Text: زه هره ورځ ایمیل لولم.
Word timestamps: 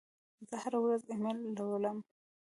زه 0.49 0.55
هره 0.63 0.79
ورځ 0.83 1.01
ایمیل 1.11 1.37
لولم. 1.57 1.97